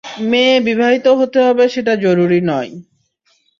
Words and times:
মেয়ে 0.29 0.55
বিবাহিত 0.67 1.05
হতে 1.19 1.39
হবে 1.47 1.63
সেটা 1.73 1.93
জরুরি 2.03 2.39
নয়। 2.49 2.71